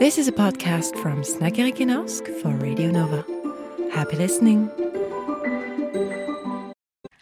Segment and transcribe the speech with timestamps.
[0.00, 3.22] This is a podcast from Norsk for Radio Nova.
[3.92, 4.70] Happy listening.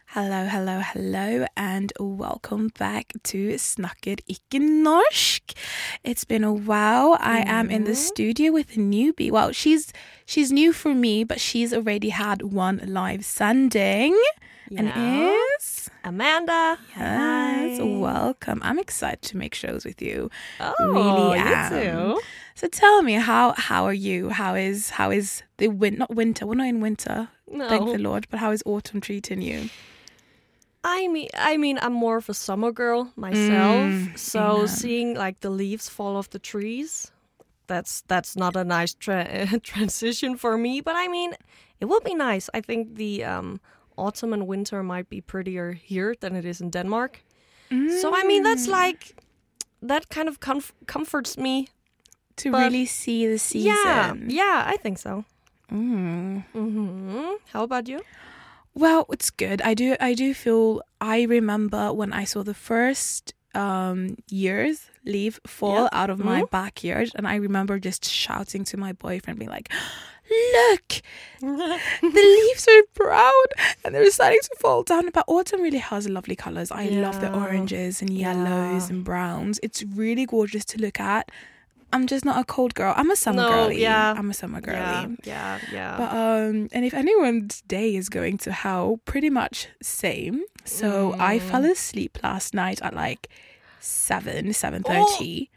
[0.07, 5.43] Hello, hello, hello, and welcome back to Snakker ikke norsk.
[6.05, 7.17] It's been a while.
[7.21, 9.33] I am in the studio with a newbie.
[9.33, 9.93] Well, she's
[10.25, 14.15] she's new for me, but she's already had one live sending.
[14.77, 16.79] And is Amanda.
[16.97, 17.83] yes, Hi.
[17.83, 18.61] welcome.
[18.63, 20.31] I'm excited to make shows with you.
[20.61, 21.73] Oh, really you am.
[21.73, 22.21] too.
[22.59, 24.31] So tell me, how how are you?
[24.31, 25.95] How is how is the win?
[25.99, 26.45] Not winter.
[26.45, 27.29] We're not in winter.
[27.69, 28.27] Thank the Lord.
[28.31, 29.71] But how is autumn treating you?
[30.83, 33.93] I mean, I mean, I'm more of a summer girl myself.
[33.93, 37.13] Mm, so seeing like the leaves fall off the trees,
[37.69, 40.81] that's that's not a nice tra- transition for me.
[40.81, 41.35] But I mean,
[41.81, 42.51] it will be nice.
[42.55, 43.61] I think the um,
[43.97, 47.21] autumn and winter might be prettier here than it is in Denmark.
[48.01, 48.73] So I mean, that's Mm.
[48.83, 49.15] like
[49.89, 51.69] that kind of comf- comforts me.
[52.39, 53.73] To But- really see the season.
[53.73, 55.25] Yeah, yeah, I think so.
[55.73, 56.45] Mm.
[56.53, 58.01] hmm How about you?
[58.75, 59.61] Well, it's good.
[59.63, 59.97] I do.
[60.01, 60.83] I do feel.
[61.01, 66.01] I remember when I saw the first um, years leaf fall Yeah.
[66.01, 66.51] out of my Mhm.
[66.51, 69.69] backyard, and I remember just shouting to my boyfriend, being like,
[70.31, 70.89] "Look,
[71.41, 73.49] the leaves are brown
[73.85, 76.71] and they're starting to fall down." But autumn really has lovely colors.
[76.71, 78.95] I love the oranges and yellows Yeah.
[78.97, 79.59] and browns.
[79.63, 81.31] It's really gorgeous to look at.
[81.93, 82.93] I'm just not a cold girl.
[82.97, 83.81] I'm a summer No, girly.
[83.83, 84.15] yeah.
[84.17, 84.79] I'm a summer girly.
[84.79, 85.97] Yeah, yeah, yeah.
[85.97, 90.43] But um, and if anyone's day is going to hell, pretty much same.
[90.65, 91.43] So I Mm.
[91.43, 93.29] fell asleep last night at like
[93.81, 95.51] seven, seven thirty.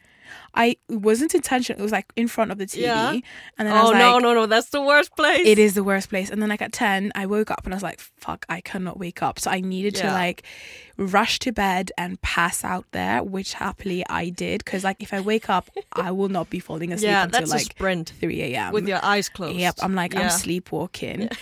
[0.53, 1.79] I it wasn't intentional.
[1.79, 3.11] It was like in front of the TV, Yeah.
[3.57, 4.33] and then I oh was no, like, no, no!
[4.41, 5.45] no, That's the worst place.
[5.45, 7.75] "It is the worst place." And then like at ten, I woke up and I
[7.77, 10.43] was like, "Fuck, I cannot wake up." So I needed to like
[10.97, 14.63] rush to bed and pass out there, which happily I did.
[14.63, 17.61] Because like if I wake up, I will not be falling asleep Yeah, until like
[17.61, 18.73] sprint three a.m.
[18.73, 19.57] with your eyes closed.
[19.57, 20.27] Yep, I'm like I'm Yeah.
[20.29, 21.29] sleepwalking.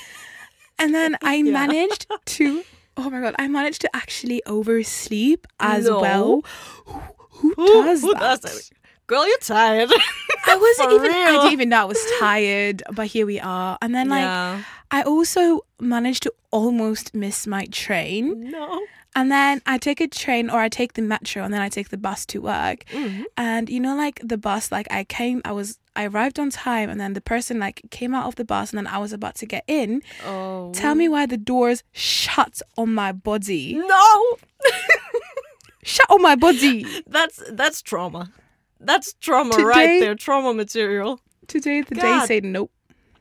[0.81, 1.51] And then I Yeah.
[1.51, 2.05] managed
[2.37, 2.63] to
[2.95, 5.99] oh my god, I managed to actually oversleep as No.
[5.99, 6.43] well.
[6.85, 8.19] Who, who Who- does who that?
[8.19, 8.69] does that?
[9.09, 9.91] Girl, you're tired.
[10.45, 13.75] I wasn't even I didn't even know I was tired, but here we are.
[13.81, 14.61] And then like yeah.
[14.91, 18.51] I also managed to almost miss my train.
[18.51, 18.79] No.
[19.15, 21.89] And then I take a train or I take the metro and then I take
[21.89, 22.85] the bus to work.
[22.91, 23.23] Mhm.
[23.35, 26.91] And you know, like the bus, like I came, I was, I arrived on time,
[26.91, 29.33] and then the person like came out of the bus, and then I was about
[29.37, 30.03] to get in.
[30.23, 30.71] Oh.
[30.73, 33.73] Tell me why the doors shut on my body.
[33.73, 34.37] No.
[35.83, 36.85] Shut on my body.
[37.07, 38.31] That's that's trauma.
[38.79, 40.15] That's trauma Today- right there.
[40.15, 41.19] Trauma material.
[41.47, 42.27] Today the day God.
[42.27, 42.71] said nope.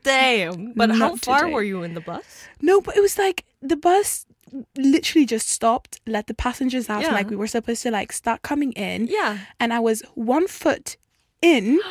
[0.03, 0.73] Damn.
[0.73, 1.53] But how far today.
[1.53, 2.45] were you in the bus?
[2.61, 4.25] No, but it was like the bus
[4.77, 7.11] literally just stopped, let the passengers out, Yeah.
[7.11, 9.39] like we were supposed to like start coming in, Yeah.
[9.59, 10.97] and I was one foot
[11.41, 11.79] in.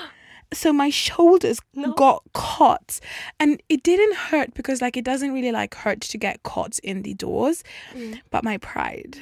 [0.50, 1.92] So my shoulders No.
[1.92, 3.00] got caught,
[3.38, 7.02] and it didn't hurt because like it doesn't really like hurt to get caught in
[7.02, 7.62] the doors,
[7.94, 8.20] Mm.
[8.30, 9.18] but my pride,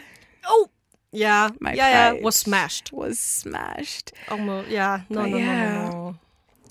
[0.48, 0.68] Oh.
[1.12, 1.50] Yeah.
[1.60, 2.12] my yeah.
[2.12, 2.22] Yeah.
[2.22, 2.92] Was smashed.
[2.92, 4.12] was smashed.
[4.28, 4.68] Almost.
[4.68, 5.02] Yeah.
[5.08, 5.22] No.
[5.22, 5.36] But no.
[5.36, 5.88] yeah.
[5.88, 5.90] No.
[5.90, 6.16] No.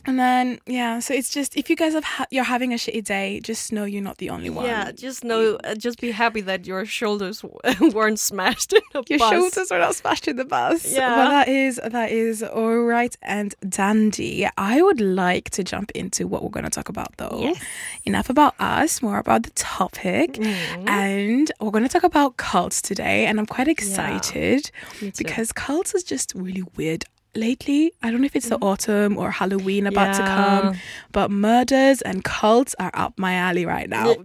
[0.06, 3.04] And then yeah, so it's just if you guys have ha- you're having a shitty
[3.04, 4.66] day, just know you're not the only one.
[4.66, 4.92] Yeah.
[4.92, 5.56] Just know.
[5.64, 7.44] Uh, just be happy that your shoulders
[7.94, 9.32] weren't smashed in a Your bus.
[9.32, 10.86] Your shoulders are not smashed in the bus.
[10.92, 11.16] Yeah.
[11.18, 14.48] Well, that is that is all right and dandy.
[14.58, 17.40] I would like to jump into what we're going to talk about, though.
[17.42, 17.62] Yes.
[18.06, 20.34] Enough about us, more about the topic.
[20.34, 20.90] Mhm.
[20.90, 25.12] And we're going to talk about cults today, and I'm quite excited too.
[25.18, 27.06] because cults is just really weird.
[27.36, 30.80] Lately, I don't know if it's the autumn or Halloween about to come, Mm-hmm.
[31.12, 34.06] But murders and cults are up my alley right now.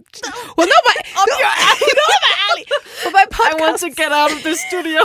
[0.56, 1.92] Well, not my Up your alley.
[2.02, 2.66] not my alley,
[3.04, 3.60] but my podcast.
[3.60, 5.04] I want to get out of the studio.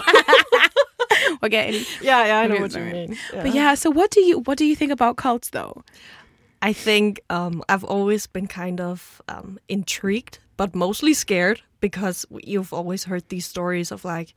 [1.41, 3.17] We're getting yeah, yeah, I know what you mean.
[3.31, 5.83] But yeah, so what do you what do you think about cults though?
[6.61, 12.73] I think um, I've always been kind of um, intrigued, but mostly scared because you've
[12.73, 14.33] always heard these stories of like,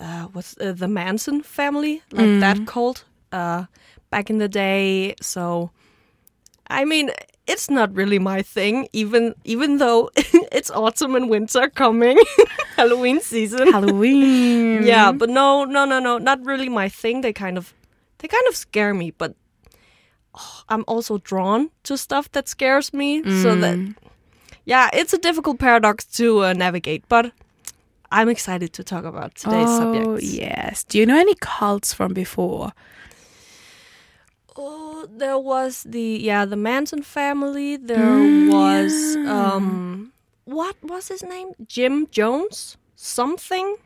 [0.00, 3.64] uh, what's uh, the Manson family, like that cult uh,
[4.10, 5.14] back in the day.
[5.20, 5.70] So,
[6.68, 7.10] I mean,
[7.46, 12.18] it's not really my thing, even even though it's autumn and winter coming,
[12.76, 13.72] Halloween season.
[13.72, 14.82] Halloween.
[14.86, 17.22] Yeah, but no, no, no, no, not really my thing.
[17.22, 17.74] They kind of,
[18.18, 19.10] they kind of scare me.
[19.10, 19.34] But
[20.34, 23.22] oh, I'm also drawn to stuff that scares me.
[23.42, 23.78] So that,
[24.64, 27.08] yeah, it's a difficult paradox to uh, navigate.
[27.08, 27.32] But
[28.10, 30.22] I'm excited to talk about today's oh, subject.
[30.22, 30.84] yes.
[30.84, 32.72] Do you know any cults from before?
[34.58, 37.76] Oh, there was the yeah the Manson family.
[37.76, 40.12] There was um,
[40.44, 41.52] what was his name?
[41.66, 43.76] Jim Jones something.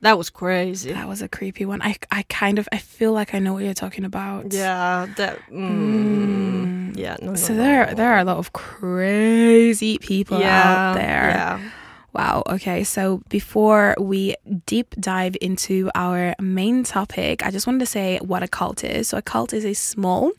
[0.00, 0.92] That was crazy.
[0.92, 1.82] That was a creepy one.
[1.82, 4.52] I I kind of I feel like I know what you're talking about.
[4.52, 5.38] Yeah, that.
[5.50, 7.62] Mm, yeah, no, no, So no.
[7.62, 11.30] there there are a lot of crazy people yeah, out there.
[11.30, 11.70] Yeah.
[12.18, 12.42] Wow.
[12.48, 12.82] Okay.
[12.82, 14.34] So before we
[14.66, 19.10] deep dive into our main topic, I just wanted to say what a cult is.
[19.10, 20.32] So a cult is a small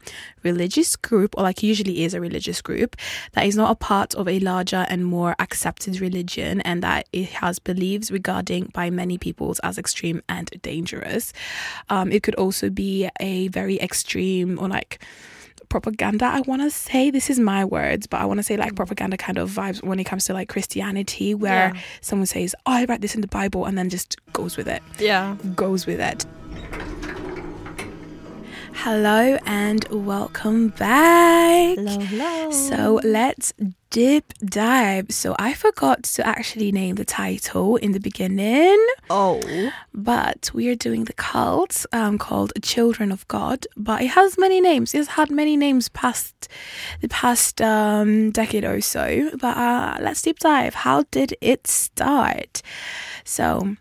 [0.44, 2.98] religious group, or like usually is a religious group,
[3.32, 7.30] that is not a part of a larger and more accepted religion, and that it
[7.30, 11.32] has beliefs regarding by many peoples as extreme and dangerous.
[11.88, 15.02] Um, it could also be a very extreme or like
[15.70, 18.74] propaganda i want to say this is my words but i want to say like
[18.74, 18.76] mm.
[18.76, 21.82] propaganda kind of vibes when it comes to like christianity where Yeah.
[22.02, 24.82] someone says oh i read this in the bible and then just goes with it
[25.00, 25.36] Yeah.
[25.56, 26.26] goes with it
[28.84, 32.50] hello and welcome back Hello, hello.
[32.50, 33.52] so let's
[33.90, 38.78] dip dive so i forgot to actually name the title in the beginning
[39.10, 39.42] oh,
[39.94, 43.66] but we are doing the cult um, called Children of God.
[43.76, 44.94] But it has many names.
[44.94, 46.48] It's had many names past
[47.02, 49.32] the past um, decade or so.
[49.38, 50.74] But uh, let's deep dive.
[50.76, 52.62] How did it start?
[53.26, 53.76] So.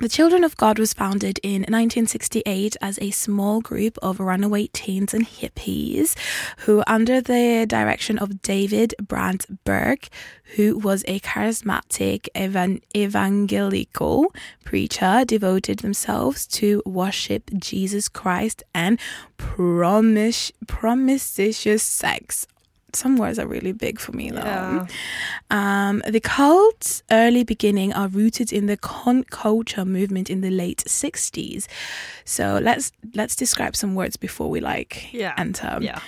[0.00, 5.12] The Children of God was founded in 1968 as a small group of runaway teens
[5.12, 6.16] and hippies
[6.58, 10.06] who, under the direction of David Brandt Berg,
[10.54, 14.32] who was a charismatic evan- evangelical
[14.64, 19.00] preacher, devoted themselves to worship Jesus Christ and
[19.36, 20.52] promiscuous
[21.82, 22.46] sex.
[22.94, 24.38] Some words are really big for me though.
[24.40, 24.86] yeah.
[25.50, 30.82] Um, the cult's early beginning are rooted in the con culture movement in the late
[30.86, 31.66] 60s.
[32.24, 35.34] So let's let's describe some words before we like Yeah.
[35.36, 35.78] enter.
[35.80, 36.00] Yeah.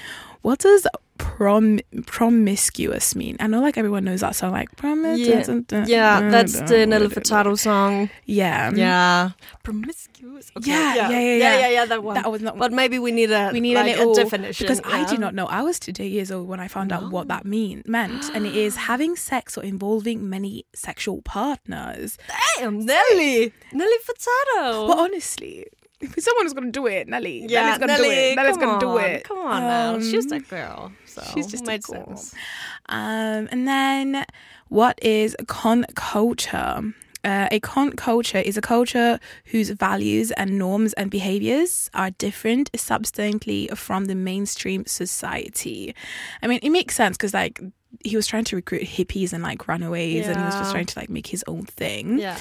[0.42, 0.86] What does
[1.18, 3.36] prom promiscuous mean?
[3.40, 5.48] I know like everyone knows that song like promiscuous.
[5.70, 5.84] Yeah.
[5.86, 8.08] Yeah, that's the Nelly Furtado song.
[8.24, 8.72] Yeah.
[8.74, 9.30] Yeah.
[9.62, 10.50] Promiscuous.
[10.56, 11.58] Okay, Yeah, yeah, yeah, yeah, yeah.
[11.58, 12.14] yeah, yeah, that one.
[12.14, 14.80] That was not but maybe we need a we need like, a little definition because
[14.84, 15.06] I yeah.
[15.06, 15.46] did not know.
[15.46, 18.54] I was two years old when I found out what that mean meant, and it
[18.56, 22.16] is having sex or involving many sexual partners.
[22.58, 24.88] Damn, Nelly, Nelly Furtado.
[24.88, 25.66] But honestly,
[26.00, 28.36] if someone's gonna do it, Nelly, yeah, Nelly's gonna do it.
[28.36, 29.24] Nelly's gonna do it.
[29.24, 30.92] Come on now, she's Um, that girl.
[31.06, 32.16] So she's just a girl.
[32.16, 32.34] sense.
[32.88, 34.24] Um, and then
[34.68, 36.92] what is con culture?
[37.22, 42.70] Uh, a con culture is a culture whose values and norms and behaviors are different
[42.74, 45.94] substantially from the mainstream society.
[46.42, 47.60] I mean, it makes sense because like
[48.04, 50.98] he was trying to recruit hippies and like runaways, and he was just trying to
[50.98, 52.18] like make his own thing.
[52.18, 52.38] Yeah.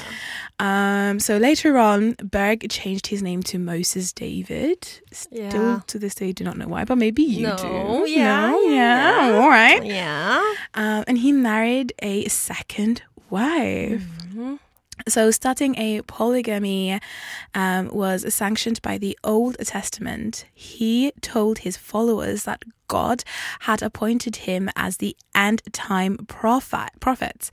[0.60, 4.88] Um, so later on, Berg changed his name to Moses David.
[5.12, 5.80] Still Yeah.
[5.88, 8.12] to this day, do not know why, but maybe you No, do.
[8.12, 8.60] yeah, No?
[8.70, 9.38] yeah, yeah.
[9.40, 9.84] all right.
[9.86, 10.42] Yeah.
[10.76, 14.02] Um, and he married a second wife.
[14.04, 14.56] Mm-hmm.
[15.08, 17.00] So, starting a polygamy
[17.56, 20.46] um, was sanctioned by the Old Testament.
[20.54, 23.24] He told his followers that God
[23.62, 27.50] had appointed him as the end time prophet, prophet,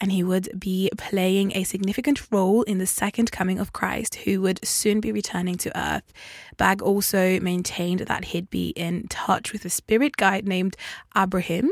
[0.00, 4.40] and he would be playing a significant role in the second coming of Christ, who
[4.40, 6.12] would soon be returning to earth.
[6.56, 10.76] Berg also maintained that he'd be in touch with a spirit guide named
[11.16, 11.70] Abraham,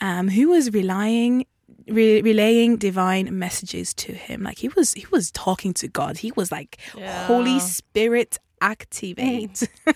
[0.00, 1.46] um, who was relying
[1.90, 6.32] re- relaying divine messages to him like he was he was talking to god he
[6.32, 7.26] was like Yeah.
[7.26, 9.68] holy spirit activate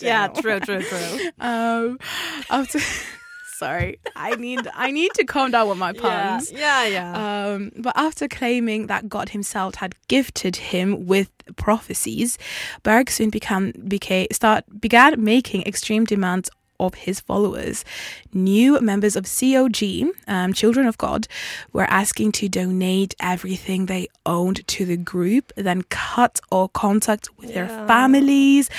[0.00, 1.30] Yeah, true, true, true.
[1.40, 1.98] um
[2.48, 2.78] after
[3.58, 7.12] sorry i need i need to calm down with my yeah, yeah, yeah.
[7.52, 12.38] um, but after claiming that God Himself had gifted him with prophecies,
[12.84, 16.48] Berg soon became became start began making extreme demands
[16.80, 17.84] of his followers.
[18.32, 21.26] New members of COG, um, Children of God,
[21.72, 27.54] were asking to donate everything they owned to the group, then cut all contact with
[27.54, 28.70] their families,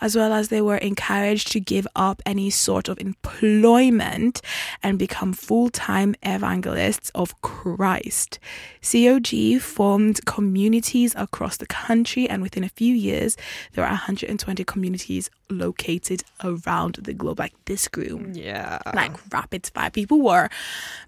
[0.00, 4.40] as well as they were encouraged to give up any sort of employment
[4.82, 8.38] and become full time evangelists of Christ.
[8.82, 13.36] COG formed communities across the country, and within a few years,
[13.72, 17.38] there were 120 communities located around the globe.
[17.38, 18.78] Like this grew yeah.
[18.94, 19.90] like rapid fire.
[19.90, 20.48] People were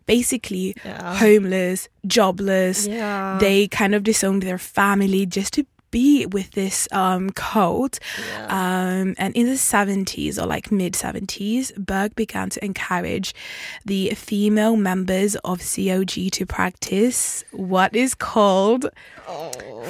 [0.06, 1.16] basically Yeah.
[1.16, 2.86] homeless, jobless.
[2.86, 3.38] Yeah.
[3.40, 7.98] They kind of disowned their family just to be with this um, cult.
[8.48, 13.34] Um, and in the 70s or like mid 70s, Berg began to encourage
[13.84, 18.86] the female members of COG to practice what is called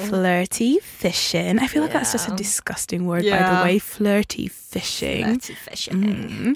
[0.07, 1.59] flirty fishing.
[1.59, 2.35] I feel like that's just a Oh.
[2.35, 3.79] Disgusting word, by the way.
[3.79, 5.23] Flirty fishing.
[5.25, 6.03] Flirty fishing.
[6.03, 6.55] Mhm.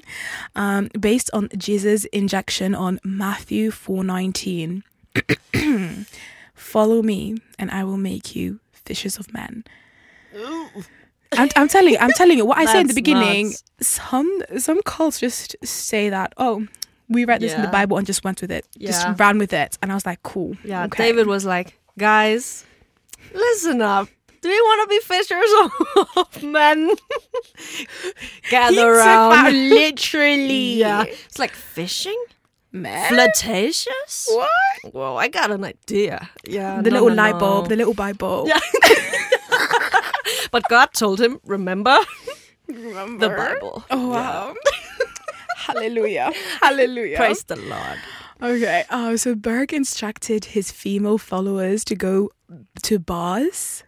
[0.54, 4.82] Um, based on Jesus' injection on Matthew 4:19.
[6.54, 9.64] Follow me, and I will make you fishers of men.
[11.32, 13.48] I'm, I'm telling you, I'm telling you what I said in the beginning.
[13.48, 13.64] nuts.
[13.80, 16.66] Some some cults just say that, oh,
[17.08, 18.90] we read this in the Bible and just went with it, Yeah.
[18.90, 20.56] just ran with it, and I was like, cool.
[20.64, 21.04] Yeah, okay.
[21.04, 22.64] David was like, guys,
[23.34, 24.08] listen up.
[24.42, 25.52] Do you want to be fishers
[26.16, 26.90] of men?
[28.50, 29.68] Gather He around.
[29.70, 30.74] literally.
[30.78, 32.16] yeah, it's like fishing,
[32.76, 33.08] man.
[33.08, 34.28] flirtatious.
[34.30, 34.92] What?
[34.94, 36.28] Whoa, I got an idea.
[36.46, 37.40] Yeah, The no, little no, light no.
[37.40, 38.44] bulb, the little Bible.
[38.46, 38.60] Yeah.
[40.50, 41.98] But God told him, remember
[42.68, 43.28] Remember?
[43.28, 43.84] the Bible.
[43.90, 44.54] Oh wow.
[45.56, 46.32] Hallelujah.
[46.62, 47.16] Hallelujah.
[47.16, 47.98] Praise the Lord.
[48.42, 48.84] Okay.
[48.90, 52.30] Uh, so Berg instructed his female followers to go
[52.82, 53.82] to bars,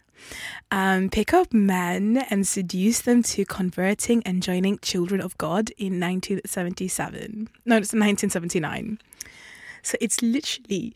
[0.71, 5.99] um, pick up men, and seduce them to converting and joining Children of God in
[5.99, 7.49] 1977.
[7.65, 8.99] No, it's 1979.
[9.81, 10.93] So it's literally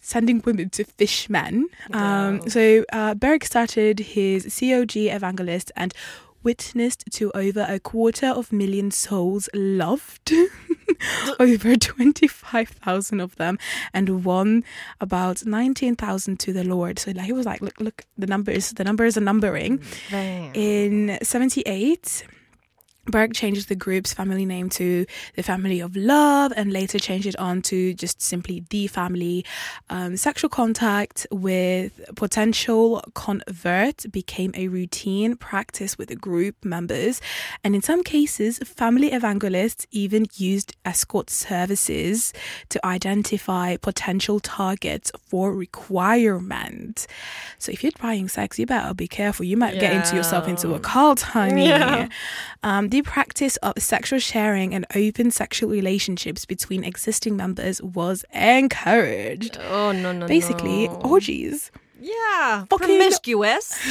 [0.00, 1.66] sending women to fish men.
[1.92, 5.94] Um, so uh, Berg started his COG evangelist and
[6.42, 10.32] witnessed to over a quarter of million souls loved.
[11.40, 13.58] over 25,000 of them
[13.94, 14.64] and won
[15.00, 16.98] about 19,000 to the Lord.
[16.98, 19.78] So like he was like, look, look, the numbers, the numbers are numbering.
[19.78, 20.54] Mm, damn.
[20.54, 22.24] In 78,
[23.10, 27.36] Berg changed the group's family name to the Family of Love and later changed it
[27.36, 29.44] on to just simply the family.
[29.88, 37.20] Um, sexual contact with potential convert became a routine practice with the group members,
[37.64, 42.32] and in some cases, family evangelists even used escort services
[42.68, 47.06] to identify potential targets for requirement.
[47.58, 49.44] So if you're buying sex, you better be careful.
[49.44, 50.78] You might get into yourself into a Yeah.
[50.82, 51.68] cult, honey.
[51.68, 52.08] Yeah.
[52.62, 59.58] Um, the practice of sexual sharing and open sexual relationships between existing members was encouraged.
[59.68, 60.94] Oh, no, no, no Basically, no.
[61.04, 61.70] orgies.
[62.00, 63.78] Yeah, Fucking- promiscuous.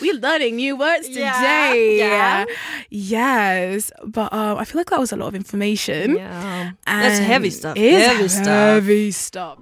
[0.00, 1.98] We're learning new words today.
[1.98, 2.46] yeah.
[2.88, 6.16] Yes, but um, I feel like that was a lot of information.
[6.16, 7.76] yeah, that's heavy stuff.
[7.76, 8.46] it is heavy stuff.
[8.46, 9.58] Heavy stuff.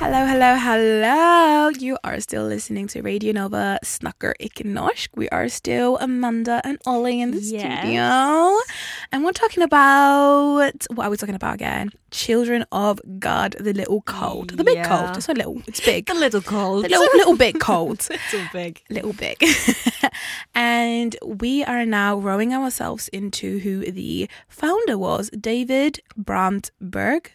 [0.00, 1.68] Hello, hello, hello.
[1.70, 5.10] You are still listening to Radio Nova Snakker ikke norsk.
[5.16, 7.60] We are still Amanda and Olly in the Yes.
[7.80, 8.58] studio.
[9.12, 11.90] And we're talking about what are we talking about again?
[12.10, 14.50] Children of God, the little cold.
[14.56, 14.88] The big Yeah.
[14.88, 15.16] cold.
[15.16, 16.06] It's not little, it's big.
[16.06, 16.84] The little cold.
[16.84, 18.08] The little little bit cold.
[18.10, 18.80] little big.
[18.90, 19.42] little big.
[20.54, 27.32] and we are now rowing ourselves into who the founder was, David Brandt Berg.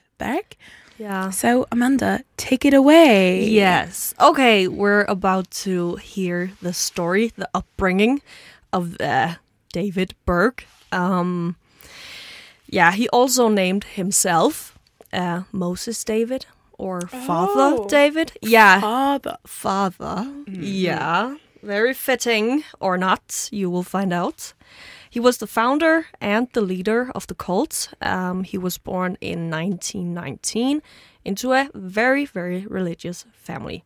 [0.98, 1.32] Yeah.
[1.32, 3.44] So Amanda, take it away.
[3.46, 4.14] Yes.
[4.20, 8.22] Okay, we're about to hear the story, the upbringing
[8.72, 9.36] of uh,
[9.74, 10.64] David Berg.
[10.92, 11.56] Um,
[12.70, 14.78] yeah, he also named himself
[15.12, 16.46] uh, Moses David
[16.78, 17.88] or Father Oh.
[17.88, 18.34] David.
[18.42, 19.38] Yeah, Father.
[19.46, 20.28] father.
[20.48, 24.54] Yeah, very fitting or not, you will find out.
[25.14, 27.94] He was the founder and the leader of the cult.
[28.02, 30.82] Um, he was born in 1919
[31.24, 33.84] into a very, very religious family.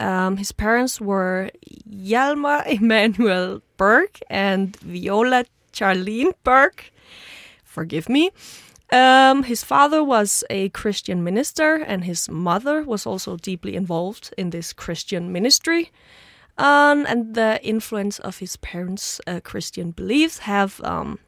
[0.00, 1.50] Um, his parents were
[1.88, 6.82] Hjalmar Emanuel Berg and Viola Charlene Berg.
[7.62, 8.32] Forgive me.
[8.90, 14.50] Um, his father was a Christian minister, and his mother was also deeply involved in
[14.50, 15.92] this Christian ministry.
[16.58, 21.18] Um, and the influence of his parents' uh, Christian beliefs have um,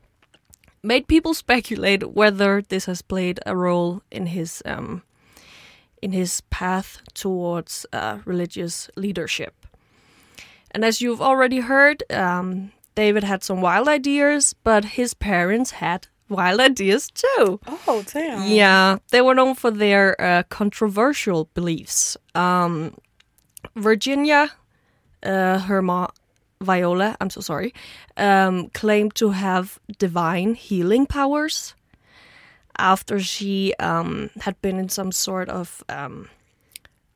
[0.82, 5.02] made people speculate whether this has played a role in his um,
[6.02, 9.54] in his path towards uh, religious leadership.
[10.72, 16.08] And as you've already heard, um, David had some wild ideas, but his parents had
[16.28, 17.60] wild ideas too.
[17.86, 18.50] Oh damn.
[18.50, 22.16] Yeah, they were known for their uh, controversial beliefs.
[22.34, 22.94] Um,
[23.76, 24.50] Virginia,
[25.22, 26.10] uh, her mom,
[26.60, 27.72] Viola, I'm so sorry,
[28.16, 31.74] um, claimed to have divine healing powers
[32.78, 36.28] after she um, had been in some sort of um,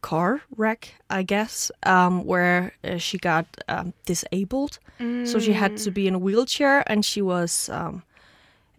[0.03, 4.79] car wreck, I guess, um, where uh, she got um, disabled.
[5.27, 8.03] So she had to be in a wheelchair, and she was um,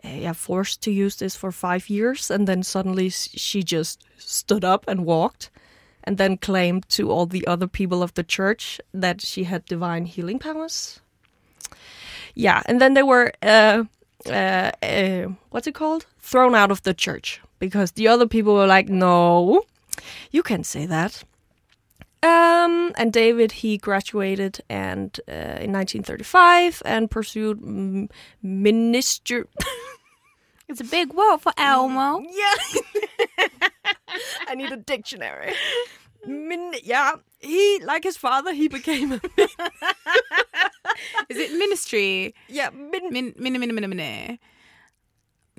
[0.03, 4.85] yeah forced to use this for five years, and then suddenly she just stood up
[4.87, 5.49] and walked,
[6.07, 10.05] and then claimed to all the other people of the church that she had divine
[10.05, 11.01] healing powers.
[12.33, 13.83] Yeah, and then they were uh,
[14.25, 16.05] uh, uh, what's it called?
[16.19, 19.63] Thrown out of the church because the other people were like, "No,
[20.31, 21.23] you can't say that."
[22.23, 28.09] Um, and David he graduated and uh, in 1935 and pursued mm,
[28.41, 29.47] minister
[30.69, 32.21] It's a big word for Elmo.
[32.31, 33.67] Yeah.
[34.47, 35.53] I need a dictionary.
[36.25, 39.21] Min- yeah, he like his father, he became a
[41.29, 42.33] Is it ministry?
[42.47, 44.39] yeah, min- Min, min, min, min, min,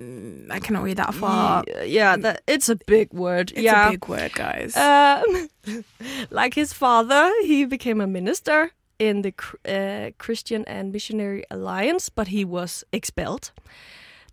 [0.01, 1.65] Mm, I cannot read that far.
[1.67, 3.51] yeah, yeah, that it's a big word.
[3.51, 3.89] It's yeah.
[3.89, 4.77] a big word, guys.
[4.77, 5.49] Um,
[6.31, 9.35] like his father, he became a minister in the
[9.67, 13.51] uh, Christian and Missionary Alliance, but he was expelled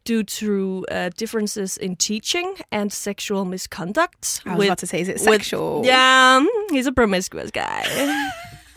[0.05, 4.41] due to uh, differences in teaching and sexual misconduct.
[4.45, 5.81] I was with- about to say, is it with- sexual?
[5.83, 7.83] yeah, um, he's a promiscuous guy.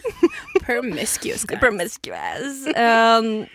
[0.60, 1.44] Promiscuous.
[1.44, 1.58] guys.
[1.60, 2.66] promiscuous.
[2.76, 3.46] Um,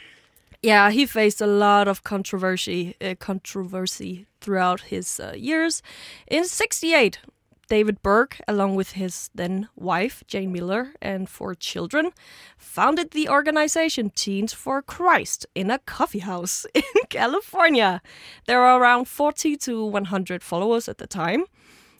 [0.61, 5.81] yeah, he faced a lot of controversy, uh, controversy throughout his uh, years.
[6.27, 7.19] In '68,
[7.67, 12.11] David Berg, along with his then wife Jane Miller and four children,
[12.57, 18.01] founded the organization Teens for Christ in a coffee house in California.
[18.45, 21.45] There are around 40 to 100 followers at the time,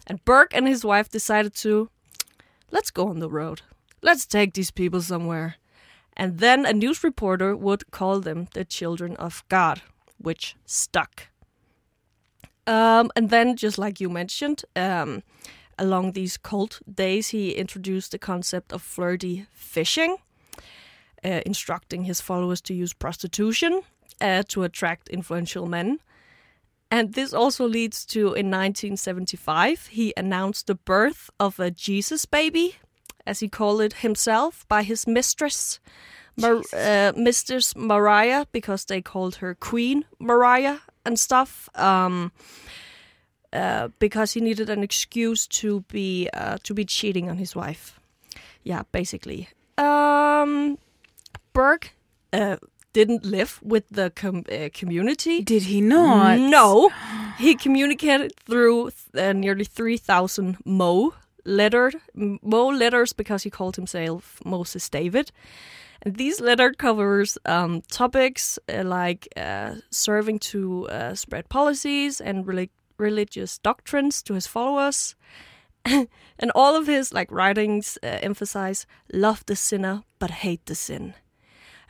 [0.05, 1.89] and Berg and his wife decided to
[2.72, 3.62] let's go on the road.
[4.01, 5.55] Let's take these people somewhere.
[6.15, 9.82] And then a news reporter would call them the children of God,
[10.17, 11.27] which stuck.
[12.65, 15.24] Um, and then, just like you mentioned, um,
[15.77, 20.17] along these cult days, he introduced the concept of flirty fishing,
[21.24, 23.82] uh, instructing his followers to use prostitution
[24.22, 26.00] uh, to attract influential men.
[26.89, 32.75] And this also leads to in 1975, he announced the birth of a Jesus baby,
[33.25, 35.79] as he called it himself, by his mistress,
[36.38, 41.70] Mar- uh, Mistress Mariah, because they called her Queen Mariah and stuff.
[41.76, 42.32] Um,
[43.54, 48.00] uh, because he needed an excuse to be uh, to be cheating on his wife.
[48.64, 49.48] Yeah, basically.
[49.78, 50.78] Um,
[51.54, 51.92] Berg
[52.32, 52.58] uh,
[52.94, 55.42] didn't live with the com- uh, community.
[55.44, 56.40] Did he not?
[56.40, 56.92] No,
[57.38, 61.14] he communicated through uh, nearly three thousand Mo
[61.46, 65.32] lettered Mo letters because he called himself Moses David.
[66.06, 72.72] These letter covers um, topics uh, like uh, serving to uh, spread policies and relig-
[72.98, 75.16] religious doctrines to his followers.
[75.86, 81.13] and all of his like writings uh, emphasize love the sinner but hate the sin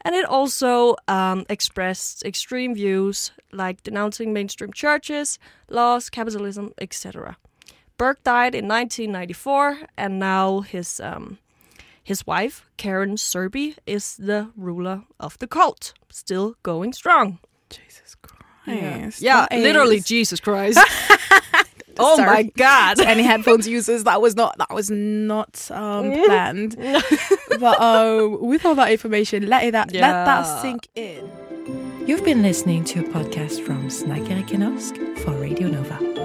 [0.04, 7.38] and it also um, expressed extreme views like denouncing mainstream churches, laws, capitalism, etc.
[7.98, 11.38] Berg died in 1994, and now his um,
[12.04, 17.40] his wife Karen Zerby is the ruler of the cult, still going strong.
[17.70, 19.22] Jesus Christ.
[19.22, 20.80] yeah, That literally Jesus Christ.
[22.00, 23.00] oh my God!
[23.00, 26.76] Any headphones users, that was not that was not um, planned.
[27.60, 31.32] but uh, with all that information, let it that let that sink in.
[32.06, 36.23] You've been listening to a podcast from Erik for Radio Nova.